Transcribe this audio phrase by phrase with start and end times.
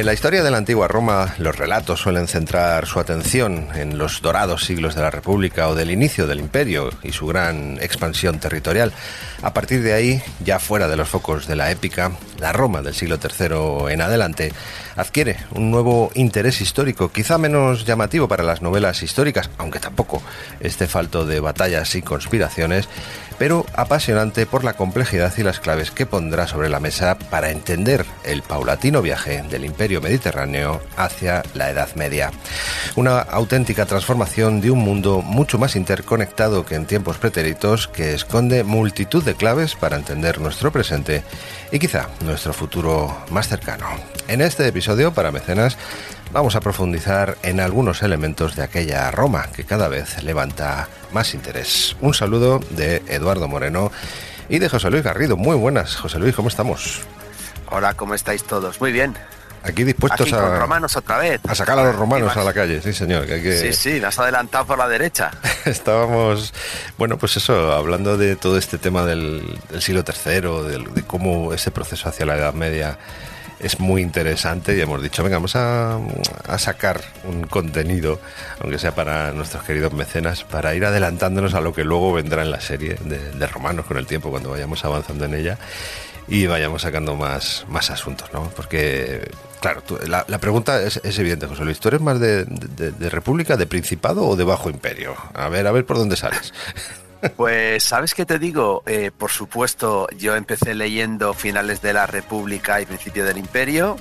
[0.00, 4.22] En la historia de la antigua Roma, los relatos suelen centrar su atención en los
[4.22, 8.94] dorados siglos de la República o del inicio del imperio y su gran expansión territorial.
[9.42, 12.94] A partir de ahí, ya fuera de los focos de la épica, la Roma del
[12.94, 14.54] siglo III en adelante
[14.96, 20.22] adquiere un nuevo interés histórico, quizá menos llamativo para las novelas históricas, aunque tampoco
[20.60, 22.88] esté falto de batallas y conspiraciones,
[23.38, 28.04] pero apasionante por la complejidad y las claves que pondrá sobre la mesa para entender
[28.24, 32.30] el paulatino viaje del imperio mediterráneo hacia la Edad Media.
[32.96, 38.64] Una auténtica transformación de un mundo mucho más interconectado que en tiempos pretéritos que esconde
[38.64, 41.22] multitud de claves para entender nuestro presente
[41.70, 43.86] y quizá nuestro futuro más cercano.
[44.26, 45.78] En este episodio para mecenas
[46.32, 51.96] vamos a profundizar en algunos elementos de aquella Roma que cada vez levanta más interés.
[52.00, 53.92] Un saludo de Eduardo Moreno
[54.48, 55.36] y de José Luis Garrido.
[55.36, 57.02] Muy buenas, José Luis, ¿cómo estamos?
[57.70, 58.80] Hola, ¿cómo estáis todos?
[58.80, 59.14] Muy bien.
[59.62, 60.58] Aquí dispuestos a.
[60.58, 61.40] romanos otra vez.
[61.46, 63.26] A sacar a los romanos a la calle, sí, señor.
[63.26, 65.30] Sí, sí, has adelantado por la derecha.
[65.64, 66.54] Estábamos,
[66.96, 72.08] bueno, pues eso, hablando de todo este tema del, siglo III, de, cómo ese proceso
[72.08, 72.98] hacia la Edad Media
[73.60, 75.98] es muy interesante y hemos dicho, venga, vamos a,
[76.58, 78.20] sacar un contenido,
[78.60, 82.50] aunque sea para nuestros queridos mecenas, para ir adelantándonos a lo que luego vendrá en
[82.50, 85.58] la serie de Romanos con el tiempo, cuando vayamos avanzando en ella
[86.30, 88.48] y vayamos sacando más, más asuntos, ¿no?
[88.54, 89.28] Porque,
[89.60, 91.80] claro, la, pregunta es, evidente, José Luis.
[91.80, 92.46] ¿Tú eres más de,
[93.10, 95.16] República, de Principado o de Bajo Imperio?
[95.34, 96.54] A ver, a ver por dónde sales.
[97.36, 98.82] Pues, ¿sabes qué te digo?
[98.86, 103.96] Eh, por supuesto, yo empecé leyendo finales de la República y principio del Imperio.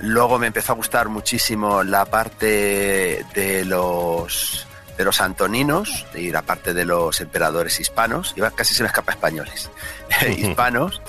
[0.00, 4.66] Luego me empezó a gustar muchísimo la parte de los
[4.96, 9.10] de los antoninos y la parte de los emperadores hispanos, iba, casi se me escapa
[9.10, 9.68] españoles,
[10.36, 11.02] hispanos,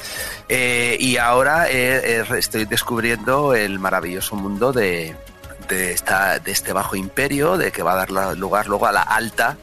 [0.50, 5.16] eh, y ahora estoy descubriendo el maravilloso mundo de,
[5.68, 9.03] de, esta, de este bajo imperio, de que va a dar lugar luego a la
[9.03, 9.56] alta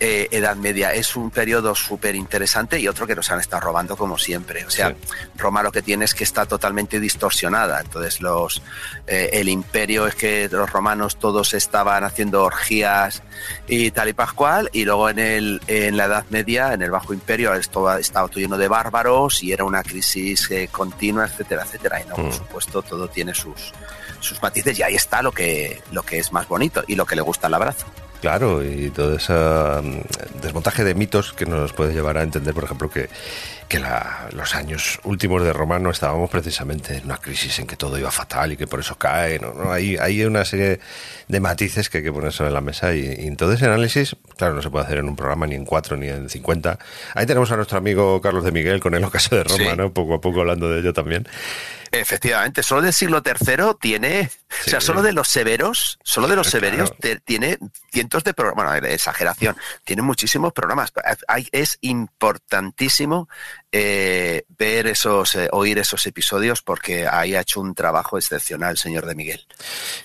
[0.00, 0.92] eh, Edad Media.
[0.92, 4.64] Es un periodo súper interesante y otro que nos han estado robando como siempre.
[4.66, 4.94] O sea,
[5.36, 7.80] Roma lo que tiene es que está totalmente distorsionada.
[7.80, 8.62] Entonces, los
[9.06, 13.22] eh, el imperio es que los romanos todos estaban haciendo orgías
[13.66, 17.12] y tal y pascual, y luego en, el, en la Edad Media, en el Bajo
[17.12, 22.02] Imperio, estaba, estaba todo lleno de bárbaros y era una crisis eh, continua, etcétera, etcétera.
[22.02, 22.32] Y no, por mm.
[22.32, 23.72] supuesto, todo tiene sus,
[24.20, 27.16] sus matices y ahí está lo que, lo que es más bonito y lo que
[27.16, 27.86] le gusta al abrazo.
[28.20, 32.64] Claro, y todo ese mm, desmontaje de mitos que nos puede llevar a entender, por
[32.64, 33.08] ejemplo, que,
[33.68, 33.82] que
[34.32, 38.10] los años últimos de Roma no estábamos precisamente en una crisis en que todo iba
[38.10, 39.38] fatal y que por eso cae.
[39.38, 39.70] ¿no?
[39.70, 40.80] Hay, hay una serie
[41.28, 44.54] de matices que hay que poner sobre la mesa y, y, todo ese análisis, claro,
[44.54, 46.78] no se puede hacer en un programa ni en cuatro ni en cincuenta.
[47.14, 49.92] Ahí tenemos a nuestro amigo Carlos de Miguel con el ocaso de Roma, ¿no?
[49.92, 51.26] Poco a poco hablando de ello también.
[51.92, 54.30] Efectivamente, solo del siglo III tiene,
[54.66, 56.92] o sea, solo de los severos, solo de los severos
[57.24, 57.58] tiene
[57.92, 60.92] cientos de programas, bueno, exageración, tiene muchísimos programas.
[61.52, 63.28] es importantísimo
[63.78, 69.04] eh, ver esos, eh, oír esos episodios porque ahí ha hecho un trabajo excepcional señor
[69.04, 69.46] de Miguel.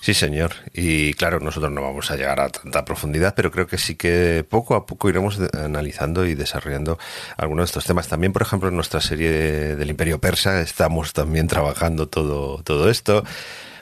[0.01, 0.51] Sí, señor.
[0.73, 4.45] Y claro, nosotros no vamos a llegar a tanta profundidad, pero creo que sí que
[4.47, 6.99] poco a poco iremos analizando y desarrollando
[7.37, 8.09] algunos de estos temas.
[8.09, 9.31] También, por ejemplo, en nuestra serie
[9.77, 13.23] del Imperio Persa estamos también trabajando todo, todo esto.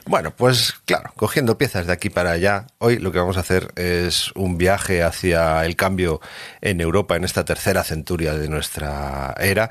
[0.06, 3.72] Bueno, pues claro, cogiendo piezas de aquí para allá, hoy lo que vamos a hacer
[3.76, 6.22] es un viaje hacia el cambio
[6.62, 9.70] en Europa en esta tercera centuria de nuestra era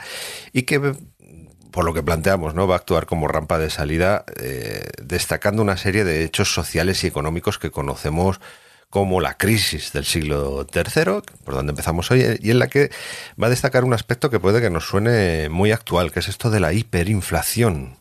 [0.53, 0.94] y que
[1.71, 2.67] por lo que planteamos, ¿no?
[2.67, 7.06] va a actuar como rampa de salida, eh, destacando una serie de hechos sociales y
[7.06, 8.41] económicos que conocemos
[8.91, 12.91] como la crisis del siglo III, por donde empezamos hoy, y en la que
[13.41, 16.50] va a destacar un aspecto que puede que nos suene muy actual, que es esto
[16.50, 17.99] de la hiperinflación.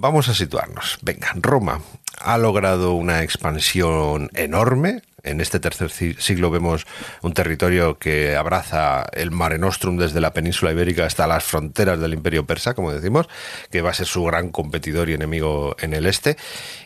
[0.00, 0.96] Vamos a situarnos.
[1.02, 1.82] Venga, Roma
[2.20, 5.02] ha logrado una expansión enorme.
[5.24, 6.86] En este tercer siglo vemos
[7.20, 12.14] un territorio que abraza el Mare Nostrum desde la península ibérica hasta las fronteras del
[12.14, 13.28] Imperio Persa, como decimos,
[13.72, 16.36] que va a ser su gran competidor y enemigo en el este,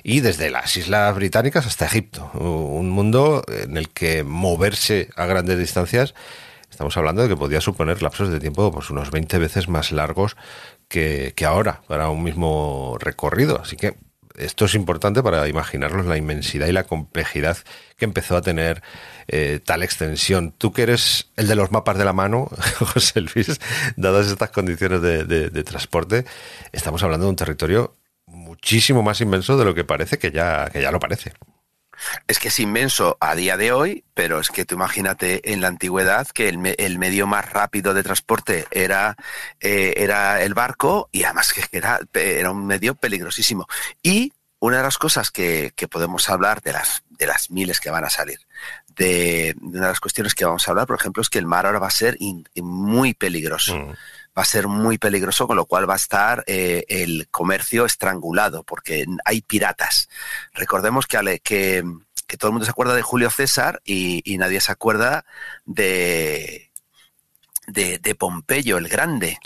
[0.02, 2.30] y desde las Islas Británicas hasta Egipto.
[2.32, 6.14] Un mundo en el que moverse a grandes distancias
[6.72, 10.38] Estamos hablando de que podía suponer lapsos de tiempo pues, unos 20 veces más largos
[10.88, 13.60] que, ahora para un mismo recorrido.
[13.60, 13.94] Así que
[14.38, 17.58] esto es importante para imaginarnos la inmensidad y la complejidad
[17.98, 18.82] que empezó a tener
[19.28, 20.52] eh, tal extensión.
[20.56, 22.48] Tú que eres el de los mapas de la mano,
[22.78, 23.60] José Luis,
[23.96, 26.24] dadas estas condiciones de, transporte,
[26.72, 30.80] estamos hablando de un territorio muchísimo más inmenso de lo que parece que ya, que
[30.80, 31.34] ya lo parece.
[32.26, 35.68] Es que es inmenso a día de hoy, pero es que tú imagínate en la
[35.68, 36.58] antigüedad que el,
[36.98, 39.16] medio más rápido de transporte era,
[39.60, 43.66] eh, era el barco y además que era, era un medio peligrosísimo.
[44.02, 44.32] Y
[44.62, 48.10] una de las cosas que, podemos hablar de las, de las miles que van a
[48.10, 48.38] salir,
[48.94, 51.66] de, una de las cuestiones que vamos a hablar, por ejemplo, es que el mar
[51.66, 52.16] ahora va a ser
[52.62, 53.76] muy peligroso.
[53.76, 53.94] Mm.
[54.36, 58.64] Va a ser muy peligroso, con lo cual va a estar eh, el comercio estrangulado,
[58.64, 60.08] porque hay piratas.
[60.54, 61.84] Recordemos que, que,
[62.26, 65.24] que, todo el mundo se acuerda de Julio César y nadie se acuerda
[65.66, 66.71] de,
[67.66, 69.38] de, Pompeyo el Grande,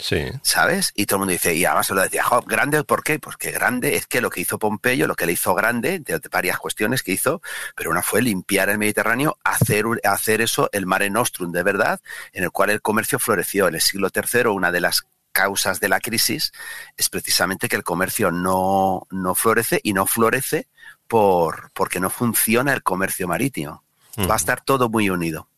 [0.43, 0.93] ¿sabes?
[0.95, 3.19] Y todo el mundo dice, y además se lo decía, ¿grande por qué?
[3.19, 6.21] Pues que grande es que lo que hizo Pompeyo, lo que le hizo grande, de,
[6.31, 7.43] varias cuestiones que hizo,
[7.75, 12.01] pero una fue limpiar el Mediterráneo, hacer, hacer eso, el Mare Nostrum de verdad,
[12.33, 13.69] en el cual el comercio floreció.
[13.69, 16.53] En el siglo III, una de las causas de la crisis
[16.97, 20.69] es precisamente que el comercio no, no florece y no florece
[21.07, 23.85] por, porque no funciona el comercio marítimo.
[24.19, 25.51] Va a estar todo muy unido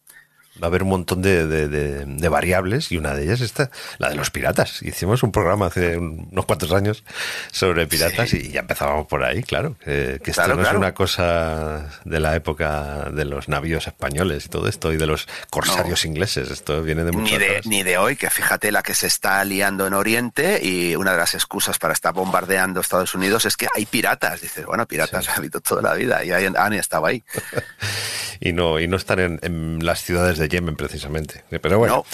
[0.62, 4.14] va a haber un montón de, de, variables y una de ellas está la de
[4.14, 4.82] los piratas.
[4.82, 7.04] Hicimos un programa hace unos cuantos años
[7.50, 9.76] sobre piratas y ya empezábamos por ahí, claro.
[9.84, 14.68] Que, esto no es una cosa de la época de los navíos españoles y todo
[14.68, 16.50] esto y de los corsarios ingleses.
[16.50, 19.86] Esto viene de ni de, ni de hoy, que fíjate la que se está liando
[19.86, 23.86] en Oriente y una de las excusas para estar bombardeando Estados Unidos es que hay
[23.86, 24.40] piratas.
[24.40, 27.22] Dices, bueno, piratas ha habido toda la vida y han estado ahí.
[28.40, 31.44] y no, y no están en, en las ciudades de Yemen precisamente.
[31.50, 32.04] Pero bueno.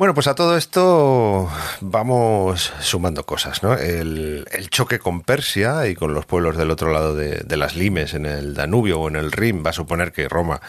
[0.00, 1.50] Bueno, pues a todo esto
[1.82, 3.74] vamos sumando cosas, ¿no?
[3.74, 8.24] El, choque con Persia y con los pueblos del otro lado de, las limes, en
[8.24, 10.62] el Danubio o en el Rin, va a suponer que Roma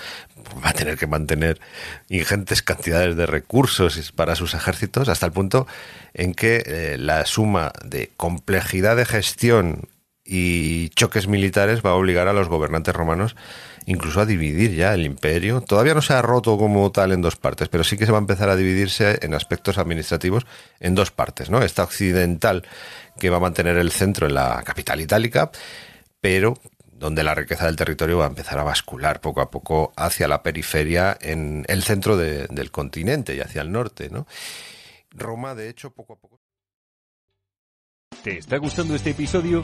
[0.61, 1.61] va a tener que mantener
[2.09, 5.65] ingentes cantidades de recursos para sus ejércitos, hasta el punto
[6.13, 9.87] en que eh, la suma de complejidad de gestión
[10.33, 13.35] y choques militares va a obligar a los gobernantes romanos
[13.85, 15.59] incluso a dividir ya el imperio.
[15.59, 18.17] Todavía no se ha roto como tal en dos partes, pero sí que se va
[18.17, 20.45] a empezar a dividirse en aspectos administrativos
[20.79, 21.61] en dos partes, ¿no?
[21.61, 22.63] Esta occidental
[23.19, 25.51] que va a mantener el centro en la capital itálica,
[26.21, 26.53] pero
[26.93, 30.43] donde la riqueza del territorio va a empezar a bascular poco a poco hacia la
[30.43, 34.27] periferia en el centro del continente y hacia el norte, ¿no?
[35.09, 36.39] Roma, de hecho, poco a poco.
[38.23, 39.63] ¿Te está gustando este episodio?